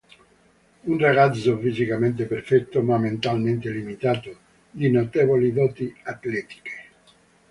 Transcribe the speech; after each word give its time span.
Un 0.87 0.97
ragazzo 0.97 1.59
fisicamente 1.59 2.25
perfetto 2.25 2.81
ma 2.81 2.97
mentalmente 2.97 3.69
limitato, 3.69 4.35
di 4.71 4.89
notevoli 4.89 5.53
doti 5.53 5.95
atletiche. 6.05 6.83